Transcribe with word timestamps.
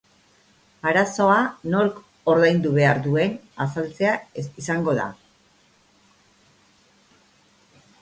Arazoa 0.91 1.35
nork 1.73 1.99
ordaindu 2.33 2.73
behar 2.79 3.03
duen 3.09 3.37
ezartzea 3.67 4.17
izango 4.65 4.99
da. 5.03 5.09